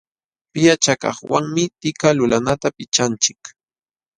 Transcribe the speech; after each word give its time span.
Pillachakaqwanmi 0.51 1.63
tika 1.81 2.09
lulanata 2.17 2.67
pichanchik. 2.77 3.41